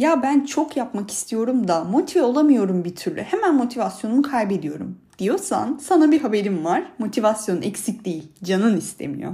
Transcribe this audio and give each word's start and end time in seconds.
Ya 0.00 0.22
ben 0.22 0.44
çok 0.44 0.76
yapmak 0.76 1.10
istiyorum 1.10 1.68
da 1.68 1.84
motive 1.84 2.22
olamıyorum 2.22 2.84
bir 2.84 2.96
türlü. 2.96 3.20
Hemen 3.20 3.54
motivasyonumu 3.54 4.22
kaybediyorum 4.22 4.98
diyorsan 5.18 5.80
sana 5.82 6.12
bir 6.12 6.20
haberim 6.20 6.64
var. 6.64 6.92
Motivasyon 6.98 7.62
eksik 7.62 8.04
değil, 8.04 8.32
canın 8.44 8.76
istemiyor. 8.76 9.32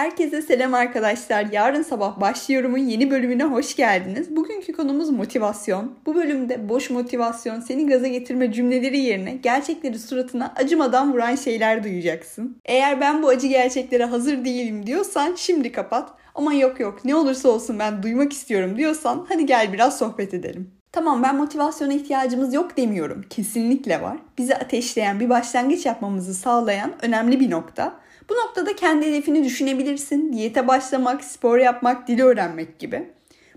Herkese 0.00 0.42
selam 0.42 0.74
arkadaşlar. 0.74 1.46
Yarın 1.52 1.82
sabah 1.82 2.20
başlıyorumun 2.20 2.78
yeni 2.78 3.10
bölümüne 3.10 3.44
hoş 3.44 3.76
geldiniz. 3.76 4.36
Bugünkü 4.36 4.72
konumuz 4.72 5.10
motivasyon. 5.10 5.98
Bu 6.06 6.14
bölümde 6.14 6.68
boş 6.68 6.90
motivasyon, 6.90 7.60
seni 7.60 7.86
gaza 7.86 8.06
getirme 8.06 8.52
cümleleri 8.52 8.98
yerine 8.98 9.32
gerçekleri 9.32 9.98
suratına 9.98 10.54
acımadan 10.56 11.12
vuran 11.12 11.34
şeyler 11.34 11.84
duyacaksın. 11.84 12.56
Eğer 12.64 13.00
ben 13.00 13.22
bu 13.22 13.28
acı 13.28 13.46
gerçeklere 13.46 14.04
hazır 14.04 14.44
değilim 14.44 14.86
diyorsan 14.86 15.34
şimdi 15.34 15.72
kapat. 15.72 16.10
Ama 16.34 16.54
yok 16.54 16.80
yok 16.80 17.04
ne 17.04 17.14
olursa 17.14 17.48
olsun 17.48 17.78
ben 17.78 18.02
duymak 18.02 18.32
istiyorum 18.32 18.76
diyorsan 18.76 19.26
hadi 19.28 19.46
gel 19.46 19.72
biraz 19.72 19.98
sohbet 19.98 20.34
edelim. 20.34 20.79
Tamam 20.92 21.22
ben 21.22 21.36
motivasyona 21.36 21.92
ihtiyacımız 21.92 22.54
yok 22.54 22.76
demiyorum. 22.76 23.24
Kesinlikle 23.30 24.02
var. 24.02 24.18
Bizi 24.38 24.56
ateşleyen 24.56 25.20
bir 25.20 25.28
başlangıç 25.28 25.86
yapmamızı 25.86 26.34
sağlayan 26.34 26.92
önemli 27.02 27.40
bir 27.40 27.50
nokta. 27.50 28.00
Bu 28.28 28.34
noktada 28.34 28.76
kendi 28.76 29.06
hedefini 29.06 29.44
düşünebilirsin. 29.44 30.32
Diyete 30.32 30.68
başlamak, 30.68 31.24
spor 31.24 31.58
yapmak, 31.58 32.08
dil 32.08 32.20
öğrenmek 32.20 32.78
gibi. 32.78 33.10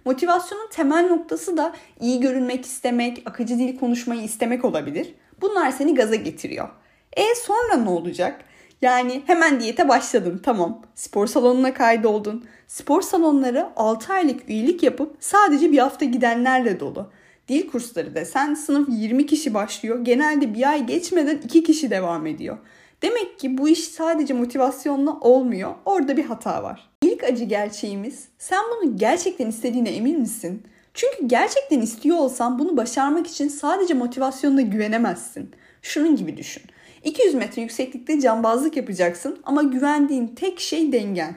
Motivasyonun 0.05 0.69
temel 0.71 1.07
noktası 1.07 1.57
da 1.57 1.73
iyi 1.99 2.19
görünmek 2.19 2.65
istemek, 2.65 3.21
akıcı 3.25 3.59
dil 3.59 3.79
konuşmayı 3.79 4.21
istemek 4.21 4.65
olabilir. 4.65 5.15
Bunlar 5.41 5.71
seni 5.71 5.95
gaza 5.95 6.15
getiriyor. 6.15 6.69
E 7.13 7.35
sonra 7.35 7.77
ne 7.77 7.89
olacak? 7.89 8.41
Yani 8.81 9.23
hemen 9.27 9.59
diyete 9.59 9.89
başladın 9.89 10.41
tamam. 10.43 10.81
Spor 10.95 11.27
salonuna 11.27 11.73
kaydoldun. 11.73 12.45
Spor 12.67 13.01
salonları 13.01 13.67
6 13.75 14.13
aylık 14.13 14.49
üyelik 14.49 14.83
yapıp 14.83 15.15
sadece 15.19 15.71
bir 15.71 15.77
hafta 15.77 16.05
gidenlerle 16.05 16.79
dolu. 16.79 17.09
Dil 17.47 17.67
kursları 17.67 18.15
desen 18.15 18.53
sınıf 18.53 18.87
20 18.91 19.25
kişi 19.25 19.53
başlıyor. 19.53 20.05
Genelde 20.05 20.53
bir 20.53 20.69
ay 20.69 20.85
geçmeden 20.85 21.37
2 21.37 21.63
kişi 21.63 21.89
devam 21.89 22.25
ediyor. 22.25 22.57
Demek 23.01 23.39
ki 23.39 23.57
bu 23.57 23.69
iş 23.69 23.83
sadece 23.83 24.33
motivasyonla 24.33 25.19
olmuyor. 25.19 25.75
Orada 25.85 26.17
bir 26.17 26.25
hata 26.25 26.63
var. 26.63 26.89
İlk 27.01 27.23
acı 27.23 27.43
gerçeğimiz 27.43 28.27
sen 28.37 28.59
bunu 28.71 28.97
gerçekten 28.97 29.47
istediğine 29.47 29.89
emin 29.89 30.19
misin? 30.19 30.63
Çünkü 30.93 31.27
gerçekten 31.27 31.81
istiyor 31.81 32.17
olsan 32.17 32.59
bunu 32.59 32.77
başarmak 32.77 33.27
için 33.27 33.47
sadece 33.47 33.93
motivasyonla 33.93 34.61
güvenemezsin. 34.61 35.51
Şunun 35.81 36.15
gibi 36.15 36.37
düşün. 36.37 36.63
200 37.03 37.33
metre 37.33 37.61
yükseklikte 37.61 38.19
cambazlık 38.19 38.77
yapacaksın 38.77 39.39
ama 39.43 39.63
güvendiğin 39.63 40.27
tek 40.27 40.59
şey 40.59 40.91
dengen. 40.91 41.35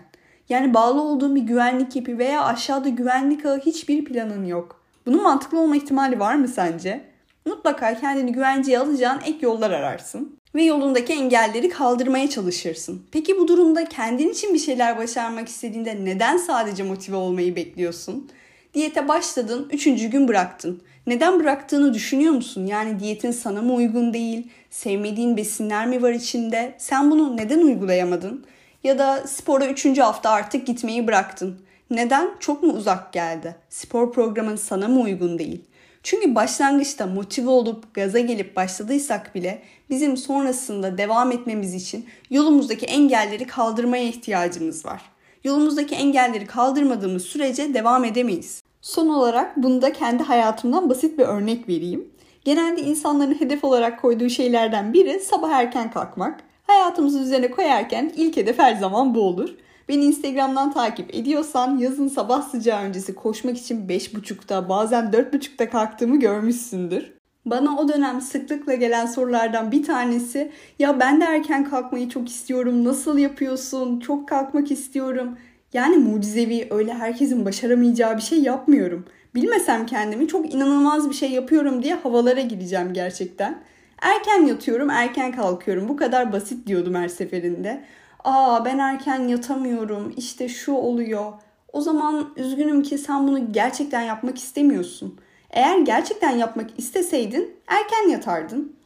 Yani 0.48 0.74
bağlı 0.74 1.02
olduğun 1.02 1.34
bir 1.34 1.42
güvenlik 1.42 1.96
ipi 1.96 2.18
veya 2.18 2.44
aşağıda 2.44 2.88
güvenlik 2.88 3.46
ağı 3.46 3.58
hiçbir 3.58 4.04
planın 4.04 4.44
yok. 4.44 4.85
Bunun 5.06 5.22
mantıklı 5.22 5.60
olma 5.60 5.76
ihtimali 5.76 6.20
var 6.20 6.34
mı 6.34 6.48
sence? 6.48 7.00
Mutlaka 7.44 8.00
kendini 8.00 8.32
güvenceye 8.32 8.78
alacağın 8.78 9.20
ek 9.26 9.38
yollar 9.40 9.70
ararsın 9.70 10.38
ve 10.54 10.64
yolundaki 10.64 11.12
engelleri 11.12 11.68
kaldırmaya 11.68 12.30
çalışırsın. 12.30 13.02
Peki 13.12 13.38
bu 13.38 13.48
durumda 13.48 13.84
kendin 13.84 14.28
için 14.28 14.54
bir 14.54 14.58
şeyler 14.58 14.98
başarmak 14.98 15.48
istediğinde 15.48 16.04
neden 16.04 16.36
sadece 16.36 16.82
motive 16.82 17.16
olmayı 17.16 17.56
bekliyorsun? 17.56 18.30
Diyete 18.74 19.08
başladın, 19.08 19.68
üçüncü 19.72 20.06
gün 20.06 20.28
bıraktın. 20.28 20.82
Neden 21.06 21.40
bıraktığını 21.40 21.94
düşünüyor 21.94 22.32
musun? 22.32 22.66
Yani 22.66 23.00
diyetin 23.00 23.30
sana 23.30 23.62
mı 23.62 23.74
uygun 23.74 24.14
değil? 24.14 24.48
Sevmediğin 24.70 25.36
besinler 25.36 25.86
mi 25.86 26.02
var 26.02 26.12
içinde? 26.12 26.74
Sen 26.78 27.10
bunu 27.10 27.36
neden 27.36 27.60
uygulayamadın? 27.60 28.44
Ya 28.84 28.98
da 28.98 29.26
spora 29.26 29.66
üçüncü 29.66 30.02
hafta 30.02 30.30
artık 30.30 30.66
gitmeyi 30.66 31.06
bıraktın. 31.06 31.60
Neden? 31.90 32.30
Çok 32.40 32.62
mu 32.62 32.72
uzak 32.72 33.12
geldi? 33.12 33.56
Spor 33.68 34.12
programın 34.12 34.56
sana 34.56 34.88
mı 34.88 35.00
uygun 35.00 35.38
değil? 35.38 35.64
Çünkü 36.02 36.34
başlangıçta 36.34 37.06
motive 37.06 37.50
olup 37.50 37.94
gaza 37.94 38.18
gelip 38.18 38.56
başladıysak 38.56 39.34
bile 39.34 39.62
bizim 39.90 40.16
sonrasında 40.16 40.98
devam 40.98 41.32
etmemiz 41.32 41.74
için 41.74 42.06
yolumuzdaki 42.30 42.86
engelleri 42.86 43.46
kaldırmaya 43.46 44.04
ihtiyacımız 44.04 44.86
var. 44.86 45.02
Yolumuzdaki 45.44 45.94
engelleri 45.94 46.46
kaldırmadığımız 46.46 47.22
sürece 47.22 47.74
devam 47.74 48.04
edemeyiz. 48.04 48.62
Son 48.80 49.08
olarak 49.08 49.56
bunda 49.56 49.92
kendi 49.92 50.22
hayatımdan 50.22 50.90
basit 50.90 51.18
bir 51.18 51.24
örnek 51.24 51.68
vereyim. 51.68 52.08
Genelde 52.44 52.80
insanların 52.80 53.40
hedef 53.40 53.64
olarak 53.64 54.02
koyduğu 54.02 54.28
şeylerden 54.28 54.92
biri 54.92 55.20
sabah 55.20 55.50
erken 55.50 55.90
kalkmak. 55.90 56.40
Hayatımızı 56.66 57.18
üzerine 57.18 57.50
koyarken 57.50 58.12
ilk 58.16 58.36
hedef 58.36 58.58
her 58.58 58.74
zaman 58.76 59.14
bu 59.14 59.20
olur. 59.20 59.50
Beni 59.88 60.04
Instagram'dan 60.04 60.72
takip 60.72 61.14
ediyorsan 61.14 61.78
yazın 61.78 62.08
sabah 62.08 62.42
sıcağı 62.42 62.82
öncesi 62.82 63.14
koşmak 63.14 63.58
için 63.58 63.88
5.30'da 63.88 64.68
bazen 64.68 65.04
4.30'da 65.04 65.70
kalktığımı 65.70 66.20
görmüşsündür. 66.20 67.12
Bana 67.46 67.76
o 67.78 67.88
dönem 67.88 68.20
sıklıkla 68.20 68.74
gelen 68.74 69.06
sorulardan 69.06 69.72
bir 69.72 69.84
tanesi 69.84 70.52
ya 70.78 71.00
ben 71.00 71.20
de 71.20 71.24
erken 71.24 71.70
kalkmayı 71.70 72.08
çok 72.08 72.28
istiyorum. 72.28 72.84
Nasıl 72.84 73.18
yapıyorsun? 73.18 74.00
Çok 74.00 74.28
kalkmak 74.28 74.70
istiyorum. 74.70 75.38
Yani 75.72 75.96
mucizevi 75.96 76.68
öyle 76.70 76.94
herkesin 76.94 77.44
başaramayacağı 77.44 78.16
bir 78.16 78.22
şey 78.22 78.42
yapmıyorum. 78.42 79.04
Bilmesem 79.34 79.86
kendimi 79.86 80.28
çok 80.28 80.54
inanılmaz 80.54 81.10
bir 81.10 81.14
şey 81.14 81.30
yapıyorum 81.30 81.82
diye 81.82 81.94
havalara 81.94 82.40
gireceğim 82.40 82.92
gerçekten. 82.92 83.62
Erken 84.02 84.46
yatıyorum, 84.46 84.90
erken 84.90 85.32
kalkıyorum. 85.32 85.88
Bu 85.88 85.96
kadar 85.96 86.32
basit 86.32 86.66
diyordum 86.66 86.94
her 86.94 87.08
seferinde. 87.08 87.84
Aa 88.26 88.64
ben 88.64 88.78
erken 88.78 89.28
yatamıyorum. 89.28 90.14
İşte 90.16 90.48
şu 90.48 90.72
oluyor. 90.72 91.32
O 91.72 91.80
zaman 91.80 92.32
üzgünüm 92.36 92.82
ki 92.82 92.98
sen 92.98 93.28
bunu 93.28 93.52
gerçekten 93.52 94.00
yapmak 94.02 94.38
istemiyorsun. 94.38 95.20
Eğer 95.50 95.78
gerçekten 95.78 96.30
yapmak 96.30 96.78
isteseydin 96.78 97.56
erken 97.66 98.08
yatardın. 98.08 98.76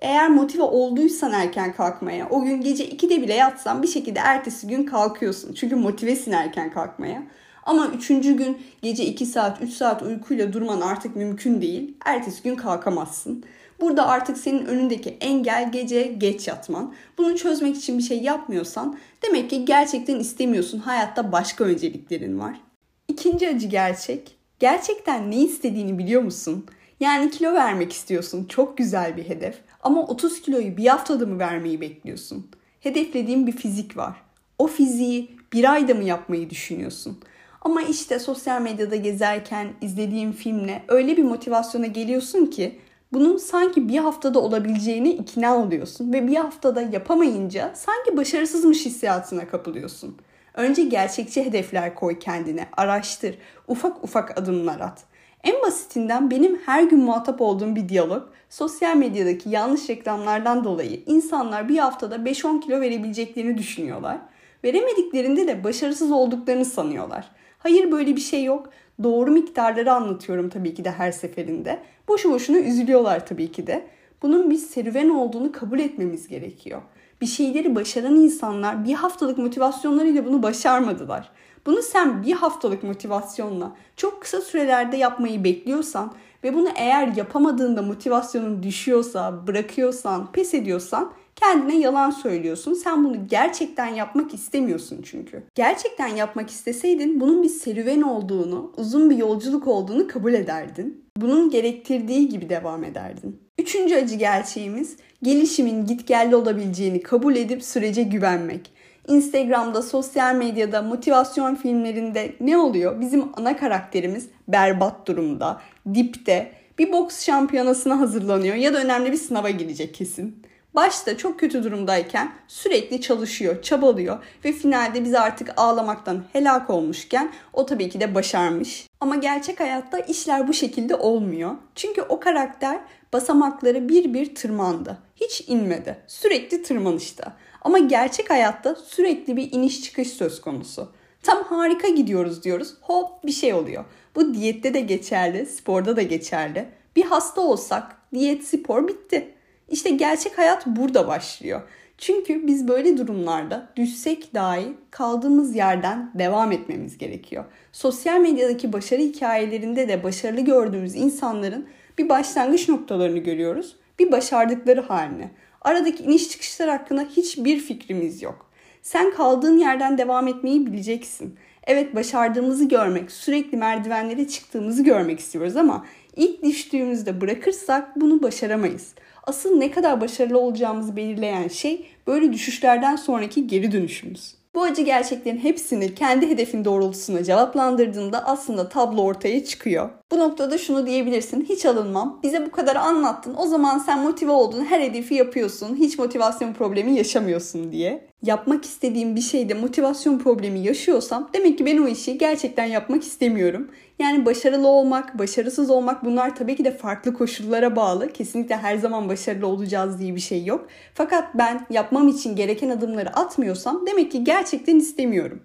Eğer 0.00 0.28
motive 0.28 0.62
olduysan 0.62 1.32
erken 1.32 1.72
kalkmaya, 1.72 2.28
o 2.28 2.44
gün 2.44 2.60
gece 2.60 2.88
2'de 2.88 3.22
bile 3.22 3.34
yatsan 3.34 3.82
bir 3.82 3.88
şekilde 3.88 4.18
ertesi 4.18 4.66
gün 4.68 4.84
kalkıyorsun. 4.84 5.54
Çünkü 5.54 5.76
motivesin 5.76 6.32
erken 6.32 6.72
kalkmaya. 6.72 7.22
Ama 7.62 7.86
üçüncü 7.86 8.36
gün 8.36 8.58
gece 8.82 9.04
2 9.04 9.26
saat, 9.26 9.62
3 9.62 9.72
saat 9.72 10.02
uykuyla 10.02 10.52
durman 10.52 10.80
artık 10.80 11.16
mümkün 11.16 11.60
değil. 11.60 11.96
Ertesi 12.04 12.42
gün 12.42 12.56
kalkamazsın. 12.56 13.44
Burada 13.80 14.06
artık 14.06 14.38
senin 14.38 14.66
önündeki 14.66 15.16
engel 15.20 15.72
gece 15.72 16.02
geç 16.02 16.48
yatman. 16.48 16.94
Bunu 17.18 17.36
çözmek 17.36 17.76
için 17.76 17.98
bir 17.98 18.02
şey 18.02 18.22
yapmıyorsan 18.22 18.98
demek 19.22 19.50
ki 19.50 19.64
gerçekten 19.64 20.18
istemiyorsun. 20.18 20.78
Hayatta 20.78 21.32
başka 21.32 21.64
önceliklerin 21.64 22.38
var. 22.38 22.60
İkinci 23.08 23.48
acı 23.48 23.66
gerçek. 23.66 24.36
Gerçekten 24.58 25.30
ne 25.30 25.36
istediğini 25.36 25.98
biliyor 25.98 26.22
musun? 26.22 26.66
Yani 27.00 27.30
kilo 27.30 27.54
vermek 27.54 27.92
istiyorsun. 27.92 28.44
Çok 28.44 28.78
güzel 28.78 29.16
bir 29.16 29.28
hedef. 29.28 29.58
Ama 29.82 30.02
30 30.02 30.42
kiloyu 30.42 30.76
bir 30.76 30.86
haftada 30.86 31.26
mı 31.26 31.38
vermeyi 31.38 31.80
bekliyorsun? 31.80 32.50
Hedeflediğin 32.80 33.46
bir 33.46 33.52
fizik 33.52 33.96
var. 33.96 34.16
O 34.58 34.66
fiziği 34.66 35.30
bir 35.52 35.72
ayda 35.72 35.94
mı 35.94 36.04
yapmayı 36.04 36.50
düşünüyorsun? 36.50 37.18
Ama 37.60 37.82
işte 37.82 38.18
sosyal 38.18 38.62
medyada 38.62 38.96
gezerken 38.96 39.68
izlediğin 39.80 40.32
filmle 40.32 40.82
öyle 40.88 41.16
bir 41.16 41.22
motivasyona 41.22 41.86
geliyorsun 41.86 42.46
ki 42.46 42.78
bunun 43.12 43.36
sanki 43.36 43.88
bir 43.88 43.98
haftada 43.98 44.38
olabileceğine 44.40 45.10
ikna 45.10 45.56
oluyorsun 45.56 46.12
ve 46.12 46.26
bir 46.26 46.36
haftada 46.36 46.80
yapamayınca 46.80 47.72
sanki 47.74 48.16
başarısızmış 48.16 48.86
hissiyatına 48.86 49.48
kapılıyorsun. 49.48 50.16
Önce 50.54 50.84
gerçekçi 50.84 51.44
hedefler 51.44 51.94
koy 51.94 52.18
kendine, 52.18 52.68
araştır, 52.76 53.38
ufak 53.68 54.04
ufak 54.04 54.38
adımlar 54.38 54.80
at. 54.80 55.04
En 55.44 55.62
basitinden 55.62 56.30
benim 56.30 56.60
her 56.66 56.82
gün 56.82 57.00
muhatap 57.00 57.40
olduğum 57.40 57.76
bir 57.76 57.88
diyalog, 57.88 58.22
sosyal 58.50 58.96
medyadaki 58.96 59.50
yanlış 59.50 59.90
reklamlardan 59.90 60.64
dolayı 60.64 61.02
insanlar 61.06 61.68
bir 61.68 61.78
haftada 61.78 62.16
5-10 62.16 62.60
kilo 62.60 62.80
verebileceklerini 62.80 63.58
düşünüyorlar. 63.58 64.18
Veremediklerinde 64.64 65.46
de 65.46 65.64
başarısız 65.64 66.10
olduklarını 66.10 66.64
sanıyorlar. 66.64 67.30
Hayır 67.58 67.92
böyle 67.92 68.16
bir 68.16 68.20
şey 68.20 68.44
yok. 68.44 68.70
Doğru 69.02 69.30
miktarları 69.30 69.92
anlatıyorum 69.92 70.48
tabii 70.48 70.74
ki 70.74 70.84
de 70.84 70.90
her 70.90 71.12
seferinde. 71.12 71.82
Boşu 72.08 72.30
boşuna 72.30 72.58
üzülüyorlar 72.58 73.26
tabii 73.26 73.52
ki 73.52 73.66
de. 73.66 73.86
Bunun 74.22 74.50
bir 74.50 74.56
serüven 74.56 75.08
olduğunu 75.08 75.52
kabul 75.52 75.78
etmemiz 75.78 76.28
gerekiyor. 76.28 76.82
Bir 77.20 77.26
şeyleri 77.26 77.74
başaran 77.74 78.16
insanlar 78.16 78.84
bir 78.84 78.94
haftalık 78.94 79.38
motivasyonlarıyla 79.38 80.26
bunu 80.26 80.42
başarmadılar. 80.42 81.30
Bunu 81.66 81.82
sen 81.82 82.22
bir 82.22 82.32
haftalık 82.32 82.82
motivasyonla 82.82 83.76
çok 83.96 84.22
kısa 84.22 84.40
sürelerde 84.40 84.96
yapmayı 84.96 85.44
bekliyorsan 85.44 86.12
ve 86.44 86.54
bunu 86.54 86.68
eğer 86.76 87.16
yapamadığında 87.16 87.82
motivasyonun 87.82 88.62
düşüyorsa, 88.62 89.46
bırakıyorsan, 89.46 90.32
pes 90.32 90.54
ediyorsan 90.54 91.12
kendine 91.36 91.78
yalan 91.78 92.10
söylüyorsun. 92.10 92.74
Sen 92.74 93.04
bunu 93.04 93.28
gerçekten 93.28 93.86
yapmak 93.86 94.34
istemiyorsun 94.34 95.02
çünkü. 95.02 95.42
Gerçekten 95.54 96.08
yapmak 96.08 96.50
isteseydin 96.50 97.20
bunun 97.20 97.42
bir 97.42 97.48
serüven 97.48 98.02
olduğunu, 98.02 98.72
uzun 98.76 99.10
bir 99.10 99.16
yolculuk 99.16 99.66
olduğunu 99.66 100.08
kabul 100.08 100.34
ederdin. 100.34 101.04
Bunun 101.16 101.50
gerektirdiği 101.50 102.28
gibi 102.28 102.48
devam 102.48 102.84
ederdin. 102.84 103.40
Üçüncü 103.58 103.96
acı 103.96 104.14
gerçeğimiz 104.14 104.96
gelişimin 105.22 105.86
gitgelli 105.86 106.36
olabileceğini 106.36 107.02
kabul 107.02 107.36
edip 107.36 107.64
sürece 107.64 108.02
güvenmek. 108.02 108.70
Instagram'da, 109.08 109.82
sosyal 109.82 110.34
medyada, 110.34 110.82
motivasyon 110.82 111.54
filmlerinde 111.54 112.32
ne 112.40 112.58
oluyor? 112.58 113.00
Bizim 113.00 113.24
ana 113.36 113.56
karakterimiz 113.56 114.28
berbat 114.48 115.08
durumda, 115.08 115.60
dipte, 115.94 116.52
bir 116.78 116.92
boks 116.92 117.24
şampiyonasına 117.24 118.00
hazırlanıyor 118.00 118.54
ya 118.54 118.74
da 118.74 118.78
önemli 118.78 119.12
bir 119.12 119.16
sınava 119.16 119.50
girecek 119.50 119.94
kesin. 119.94 120.42
Başta 120.76 121.16
çok 121.16 121.40
kötü 121.40 121.64
durumdayken 121.64 122.32
sürekli 122.48 123.00
çalışıyor, 123.00 123.62
çabalıyor 123.62 124.18
ve 124.44 124.52
finalde 124.52 125.04
biz 125.04 125.14
artık 125.14 125.52
ağlamaktan 125.56 126.24
helak 126.32 126.70
olmuşken 126.70 127.32
o 127.52 127.66
tabii 127.66 127.88
ki 127.88 128.00
de 128.00 128.14
başarmış. 128.14 128.88
Ama 129.00 129.16
gerçek 129.16 129.60
hayatta 129.60 129.98
işler 129.98 130.48
bu 130.48 130.52
şekilde 130.52 130.94
olmuyor. 130.94 131.54
Çünkü 131.74 132.02
o 132.02 132.20
karakter 132.20 132.80
basamakları 133.12 133.88
bir 133.88 134.14
bir 134.14 134.34
tırmandı. 134.34 134.98
Hiç 135.16 135.44
inmedi. 135.48 135.98
Sürekli 136.06 136.62
tırmanışta. 136.62 137.36
Ama 137.62 137.78
gerçek 137.78 138.30
hayatta 138.30 138.74
sürekli 138.74 139.36
bir 139.36 139.52
iniş 139.52 139.82
çıkış 139.82 140.08
söz 140.08 140.40
konusu. 140.40 140.92
Tam 141.22 141.42
harika 141.42 141.88
gidiyoruz 141.88 142.44
diyoruz. 142.44 142.74
Hop 142.80 143.24
bir 143.24 143.32
şey 143.32 143.54
oluyor. 143.54 143.84
Bu 144.14 144.34
diyette 144.34 144.74
de 144.74 144.80
geçerli, 144.80 145.46
sporda 145.46 145.96
da 145.96 146.02
geçerli. 146.02 146.68
Bir 146.96 147.04
hasta 147.04 147.40
olsak 147.40 147.96
diyet, 148.14 148.44
spor 148.44 148.88
bitti. 148.88 149.35
İşte 149.68 149.90
gerçek 149.90 150.38
hayat 150.38 150.66
burada 150.66 151.08
başlıyor. 151.08 151.62
Çünkü 151.98 152.46
biz 152.46 152.68
böyle 152.68 152.98
durumlarda 152.98 153.68
düşsek 153.76 154.34
dahi 154.34 154.74
kaldığımız 154.90 155.56
yerden 155.56 156.10
devam 156.14 156.52
etmemiz 156.52 156.98
gerekiyor. 156.98 157.44
Sosyal 157.72 158.20
medyadaki 158.20 158.72
başarı 158.72 159.02
hikayelerinde 159.02 159.88
de 159.88 160.04
başarılı 160.04 160.40
gördüğümüz 160.40 160.94
insanların 160.94 161.68
bir 161.98 162.08
başlangıç 162.08 162.68
noktalarını 162.68 163.18
görüyoruz. 163.18 163.76
Bir 163.98 164.12
başardıkları 164.12 164.80
halini. 164.80 165.30
Aradaki 165.60 166.02
iniş 166.02 166.28
çıkışlar 166.28 166.68
hakkında 166.68 167.02
hiçbir 167.02 167.60
fikrimiz 167.60 168.22
yok. 168.22 168.50
Sen 168.82 169.10
kaldığın 169.10 169.58
yerden 169.58 169.98
devam 169.98 170.28
etmeyi 170.28 170.66
bileceksin. 170.66 171.36
Evet 171.66 171.94
başardığımızı 171.94 172.68
görmek, 172.68 173.10
sürekli 173.10 173.56
merdivenlere 173.58 174.28
çıktığımızı 174.28 174.82
görmek 174.82 175.20
istiyoruz 175.20 175.56
ama 175.56 175.86
ilk 176.16 176.42
düştüğümüzde 176.42 177.20
bırakırsak 177.20 178.00
bunu 178.00 178.22
başaramayız. 178.22 178.94
Asıl 179.24 179.56
ne 179.56 179.70
kadar 179.70 180.00
başarılı 180.00 180.38
olacağımızı 180.38 180.96
belirleyen 180.96 181.48
şey 181.48 181.86
böyle 182.06 182.32
düşüşlerden 182.32 182.96
sonraki 182.96 183.46
geri 183.46 183.72
dönüşümüz. 183.72 184.34
Bu 184.56 184.62
acı 184.62 184.82
gerçeklerin 184.82 185.38
hepsini 185.38 185.94
kendi 185.94 186.28
hedefin 186.28 186.64
doğrultusunda 186.64 187.24
cevaplandırdığında 187.24 188.26
aslında 188.26 188.68
tablo 188.68 189.02
ortaya 189.02 189.44
çıkıyor. 189.44 189.90
Bu 190.12 190.18
noktada 190.18 190.58
şunu 190.58 190.86
diyebilirsin. 190.86 191.46
Hiç 191.48 191.66
alınmam. 191.66 192.20
Bize 192.22 192.46
bu 192.46 192.50
kadar 192.50 192.76
anlattın. 192.76 193.34
O 193.38 193.46
zaman 193.46 193.78
sen 193.78 194.00
motive 194.00 194.30
oldun. 194.30 194.64
Her 194.64 194.80
hedefi 194.80 195.14
yapıyorsun. 195.14 195.76
Hiç 195.76 195.98
motivasyon 195.98 196.52
problemi 196.52 196.96
yaşamıyorsun 196.96 197.72
diye. 197.72 198.08
Yapmak 198.22 198.64
istediğim 198.64 199.16
bir 199.16 199.20
şeyde 199.20 199.54
motivasyon 199.54 200.18
problemi 200.18 200.60
yaşıyorsam 200.60 201.30
demek 201.32 201.58
ki 201.58 201.66
ben 201.66 201.78
o 201.78 201.88
işi 201.88 202.18
gerçekten 202.18 202.64
yapmak 202.64 203.02
istemiyorum. 203.02 203.68
Yani 203.98 204.26
başarılı 204.26 204.68
olmak, 204.68 205.18
başarısız 205.18 205.70
olmak 205.70 206.04
bunlar 206.04 206.36
tabii 206.36 206.56
ki 206.56 206.64
de 206.64 206.76
farklı 206.76 207.14
koşullara 207.14 207.76
bağlı. 207.76 208.12
Kesinlikle 208.12 208.56
her 208.56 208.76
zaman 208.76 209.08
başarılı 209.08 209.46
olacağız 209.46 209.98
diye 209.98 210.14
bir 210.14 210.20
şey 210.20 210.44
yok. 210.44 210.68
Fakat 210.94 211.34
ben 211.34 211.66
yapmam 211.70 212.08
için 212.08 212.36
gereken 212.36 212.70
adımları 212.70 213.10
atmıyorsam 213.16 213.86
demek 213.86 214.12
ki 214.12 214.24
gerçekten 214.24 214.76
istemiyorum. 214.76 215.42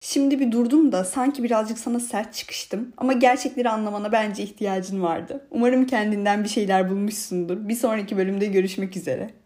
Şimdi 0.00 0.40
bir 0.40 0.52
durdum 0.52 0.92
da 0.92 1.04
sanki 1.04 1.42
birazcık 1.42 1.78
sana 1.78 2.00
sert 2.00 2.34
çıkıştım. 2.34 2.92
Ama 2.96 3.12
gerçekleri 3.12 3.68
anlamana 3.68 4.12
bence 4.12 4.42
ihtiyacın 4.42 5.02
vardı. 5.02 5.46
Umarım 5.50 5.86
kendinden 5.86 6.44
bir 6.44 6.48
şeyler 6.48 6.90
bulmuşsundur. 6.90 7.68
Bir 7.68 7.74
sonraki 7.74 8.16
bölümde 8.16 8.46
görüşmek 8.46 8.96
üzere. 8.96 9.30